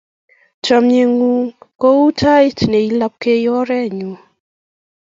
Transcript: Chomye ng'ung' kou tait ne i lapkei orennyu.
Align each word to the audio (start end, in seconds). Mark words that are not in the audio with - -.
Chomye 0.63 1.03
ng'ung' 1.15 1.51
kou 1.81 2.01
tait 2.19 2.59
ne 2.71 2.79
i 2.87 2.89
lapkei 2.99 3.43
orennyu. 3.57 4.11